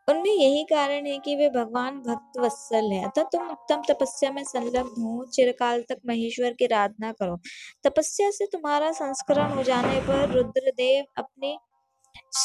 उनमें 0.08 0.30
यही 0.30 0.64
कारण 0.64 1.06
है 1.06 1.18
कि 1.18 1.36
वे 1.36 1.48
भगवान 1.48 2.00
भक्त 2.00 2.38
वत्सल 2.38 2.92
है। 2.92 3.04
अतः 3.04 3.22
तुम 3.22 3.50
उत्तम 3.50 3.82
तपस्या 3.90 4.30
में 4.32 4.44
संलग्न 4.44 5.02
हो, 5.02 5.26
चिरकाल 5.26 5.82
तक 5.82 5.98
महेश्वर 6.06 6.52
की 6.52 6.64
आराधना 6.64 7.12
करो। 7.12 7.36
तपस्या 7.84 8.30
से 8.30 8.46
तुम्हारा 8.46 8.92
संस्करण 8.92 9.52
हो 9.52 9.62
जाने 9.62 10.00
पर 10.00 10.30
रुद्रदेव 10.30 11.04
अपनी 11.16 11.58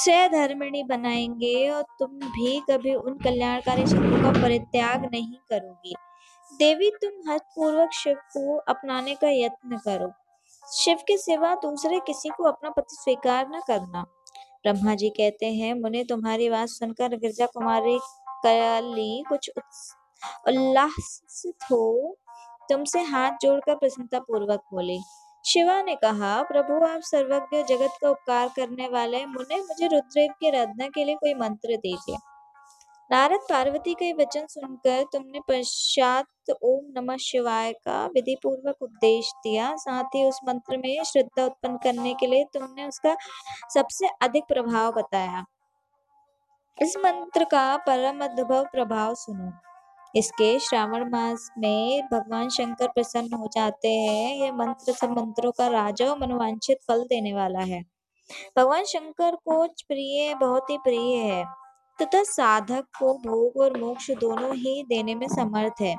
धर्मिणी 0.07 0.83
बनाएँगे 0.83 1.69
और 1.69 1.81
तुम 1.81 2.09
भी 2.09 2.61
कभी 2.71 2.95
उन 2.95 3.13
कल्याणकारी 3.13 3.85
शक्ति 3.87 4.23
का 4.23 4.41
परित्याग 4.41 5.05
नहीं 5.05 5.35
करोगी। 5.49 5.95
देवी, 6.53 6.89
तुम 6.89 7.31
हतपूर्वक 7.31 7.89
शिव 7.93 8.15
को 8.15 8.57
अपनाने 8.57 9.15
का 9.15 9.29
यत्न 9.29 9.77
करो। 9.77 10.11
शिव 10.73 10.95
के 10.95 11.17
सिवा 11.17 11.55
दूसरे 11.55 11.99
किसी 11.99 12.29
को 12.29 12.43
अपना 12.43 12.69
पति 12.69 12.95
स्वीकार 12.95 13.47
न 13.49 13.61
करना। 13.67 14.05
ब्रह्मा 14.65 14.95
जी 14.95 15.09
कहते 15.09 15.45
हैं, 15.45 15.73
मुनि, 15.73 16.03
तुम्हारी 16.03 16.49
बात 16.49 16.67
सुनकर 16.67 17.15
गिरजा 17.15 17.45
कुमारी 17.45 17.97
कली 18.45 19.23
कुछ 19.29 19.49
उल्लासित 20.47 21.71
हो। 21.71 22.15
तुमसे 22.69 23.01
हाथ 23.01 23.31
जोड़कर 23.41 23.75
प्रसन्नता 23.75 24.19
पूर्वक 24.19 24.63
बोली, 24.73 24.99
शिवा 25.45 25.81
ने 25.81 25.95
कहा, 25.95 26.41
प्रभु, 26.43 26.85
आप 26.85 27.01
सर्वज्ञ 27.01 27.63
जगत 27.63 27.97
का 28.01 28.09
उपकार 28.09 28.49
करने 28.55 28.87
वाले 28.87 29.25
मुने, 29.25 29.57
मुझे 29.57 29.87
रुद्रदेव 29.87 30.31
की 30.39 30.47
आराधना 30.47 30.87
के 30.87 31.03
लिए 31.05 31.15
कोई 31.15 31.33
मंत्र 31.33 31.77
दीजिए। 31.77 32.17
नारद 33.11 33.39
पार्वती 33.39 33.93
का 33.93 34.23
वचन 34.23 34.45
सुनकर 34.45 35.03
तुमने 35.03 35.39
पश्चात 35.39 36.25
ओम 36.63 36.93
नमः 36.97 37.17
शिवाय 37.17 37.73
का 37.73 38.05
विधि 38.05 38.35
पूर्वक 38.43 38.75
उपदेश 38.81 39.31
दिया। 39.43 39.75
साथ 39.75 40.03
ही 40.03 40.29
उस 40.29 40.39
मंत्र 40.47 40.77
में 40.77 41.03
श्रद्धा 41.03 41.45
उत्पन्न 41.45 41.77
करने 41.77 42.13
के 42.13 42.27
लिए 42.27 42.43
तुमने 42.43 42.87
उसका 42.87 43.15
सबसे 43.73 44.07
अधिक 44.21 44.43
प्रभाव 44.43 44.91
बताया। 44.91 45.45
इस 46.81 46.97
मंत्र 46.97 47.43
का 47.43 47.77
परम 47.77 48.23
अद्भुत 48.23 48.67
प्रभाव 48.71 49.15
सुनो। 49.15 49.51
इसके 50.15 50.59
श्रावण 50.59 51.09
मास 51.09 51.51
में 51.57 52.01
भगवान 52.01 52.49
शंकर 52.49 52.87
प्रसन्न 52.87 53.33
हो 53.33 53.47
जाते 53.47 53.87
हैं। 53.87 54.35
यह 54.35 54.53
मंत्र 54.53 54.91
सब 54.91 55.09
मंत्रों 55.09 55.51
का 55.51 55.67
राजा 55.67 56.15
मनोवांछित 56.15 56.77
फल 56.87 57.03
देने 57.03 57.33
वाला 57.33 57.59
है। 57.59 57.83
भगवान 58.57 58.83
शंकर 58.83 59.35
को 59.35 59.67
प्रिय, 59.67 60.35
बहुत 60.35 60.69
ही 60.69 60.77
प्रिय 60.77 61.15
है। 61.15 61.68
तथा 62.01 62.23
साधक 62.25 62.85
को 62.99 63.13
भोग 63.19 63.57
और 63.62 63.77
मोक्ष 63.79 64.09
दोनों 64.12 64.53
ही 64.55 64.83
देने 64.89 65.15
में 65.15 65.27
समर्थ 65.27 65.81
है। 65.81 65.95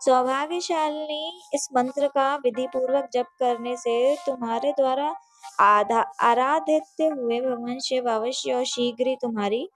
सौभाग्यशाली 0.00 1.40
इस 1.54 1.68
मंत्र 1.76 2.08
का 2.08 2.34
विधि 2.36 2.66
पूर्वक 2.66 3.08
जप 3.12 3.26
करने 3.40 3.76
से 3.76 4.14
तुम्हारे 4.26 4.72
द्वारा 4.72 5.14
आराधित 5.60 7.00
हुए 7.02 7.40
भगवान 7.40 7.78
शिव 7.80 8.10
अवश्य 8.10 8.52
और 8.52 8.64
शीघ्र 8.64 9.06
ही 9.08 9.16
तुम्हारी 9.16 9.68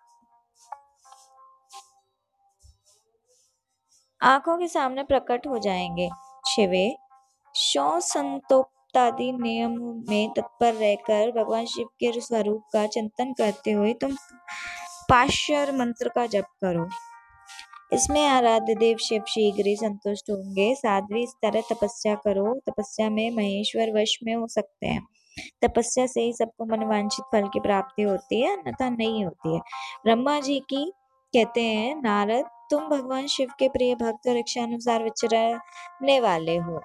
आँखों 4.21 4.57
के 4.59 4.67
सामने 4.69 5.03
प्रकट 5.03 5.47
हो 5.47 5.59
जाएँगे। 5.59 6.09
शिवे, 6.49 6.97
शौ 7.55 8.01
संतोप्तादि 8.01 9.31
नियम 9.33 9.73
में 10.09 10.31
तत्पर 10.31 10.75
रहकर 10.75 11.31
भगवान 11.33 11.67
शिव 11.67 11.87
के 12.01 12.21
स्वरूप 12.21 12.63
का 12.73 12.87
चिंतन 12.87 13.33
करते 13.33 13.71
हुए 13.71 13.93
तुम 13.95 14.17
पाश्यर 15.11 15.73
मंत्र 15.73 16.09
का 16.09 16.27
जप 16.27 16.45
करो। 16.65 16.89
इसमें 17.93 18.27
आराध्य 18.27 18.75
देव 18.75 18.97
शिव 18.97 19.23
शीघ्र 19.29 19.67
ही 19.67 19.77
संतुष्ट 19.77 20.31
होंगे। 20.31 20.75
साध्वी 20.75 21.23
इस 21.23 21.33
तरह 21.43 21.61
तपस्या 21.61 22.15
करो। 22.15 22.61
तपस्या 22.71 23.11
में 23.11 23.31
महेश्वर 23.31 24.01
वश 24.01 24.19
में 24.25 24.35
हो 24.35 24.47
सकते 24.47 24.87
हैं। 24.87 25.07
तपस्या 25.65 26.07
से 26.07 26.21
ही 26.21 26.33
सबको 26.33 26.65
मनवांछित 26.65 27.25
फल 27.33 27.49
की 27.49 27.61
प्राप्ति 27.61 28.03
होती 28.03 28.41
है, 28.41 28.57
अन्यथा 28.57 28.91
नहीं 28.91 29.25
होती 29.25 29.55
है। 29.55 29.61
ब्रह्मा 30.05 30.41
जी 30.41 30.61
की 30.61 30.93
कहते 31.35 31.63
हैं, 31.63 32.03
नारद, 32.03 32.45
तुम 32.71 32.89
भगवान 32.89 33.27
शिव 33.27 33.49
के 33.59 33.69
प्रिय 33.69 33.95
भक्त 33.95 34.29
और 34.29 34.37
इच्छा 34.37 34.63
अनुसार 34.63 35.03
विचरने 35.03 36.21
वाले 36.21 36.57
हो। 36.57 36.81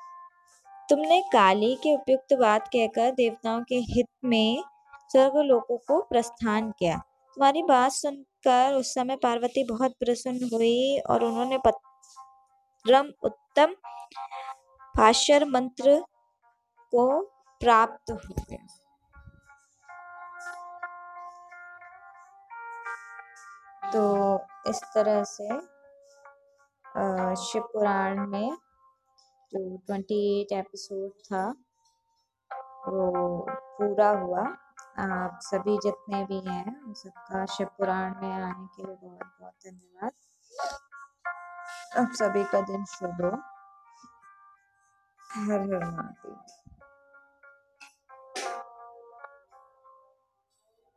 तुमने 0.90 1.22
काली 1.22 1.76
के 1.76 1.96
उपयुक्त 1.96 2.34
बात 2.34 2.68
कहकर 2.68 3.12
देवताओं 3.12 3.62
के 3.62 3.76
हित 3.76 4.08
में 4.26 4.64
स्वर्ग 5.12 5.38
लोगों 5.38 5.78
को 5.78 6.02
प्रस्थान 6.02 6.72
किया। 6.72 7.02
तुम्हारी 7.38 7.62
बात 7.64 7.92
सुनकर 7.92 8.74
उस 8.74 8.94
समय 8.94 9.16
पार्वती 9.24 9.64
बहुत 9.70 9.94
प्रसन्न 10.00 10.50
हुई 10.54 11.00
और 11.10 11.24
उन्होंने 11.24 11.58
परम 11.66 13.08
उत्तम 13.26 13.74
पाशर 14.96 15.46
मंत्र 15.46 16.00
को 16.94 17.06
प्राप्त 17.62 18.12
हो 18.12 18.34
गया। 18.40 18.66
तो 23.94 24.04
इस 24.70 24.82
तरह 24.96 25.24
से 25.26 25.48
शिव 27.44 27.62
पुराण 27.74 28.26
में 28.28 28.50
जो 29.52 29.78
ट्वेंटी 29.78 30.20
एट 30.42 30.52
एपिसोड 30.58 31.12
था, 31.26 31.48
वो 32.88 33.46
पूरा 33.78 34.10
हुआ। 34.20 34.44
आप 35.00 35.40
सभी 35.42 35.78
जितने 35.78 36.26
भी 36.26 36.40
हैं, 36.40 36.82
उन 36.84 36.94
सबका 36.94 37.46
शिव 37.46 37.68
पुराण 37.68 38.22
में 38.22 38.34
आने 38.34 38.68
के 38.68 38.84
लिए 38.84 38.96
बहुत 38.96 39.36
बहुत 39.42 39.54
धन्यवाद। 39.68 40.12
आप 41.98 42.12
सभी 42.14 42.44
का 42.44 42.62
दिन 42.62 42.86
शुभ 42.86 43.22
हो। 43.22 43.32
हर 45.42 45.62
हर 45.62 45.86
महादेव। 45.86 46.65